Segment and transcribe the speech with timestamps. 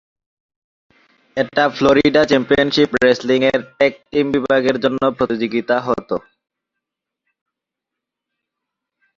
[1.37, 6.09] এটা Florida championship wrestling এর tag team বিভাগে এর জন্য প্রতিযোগিতা হত।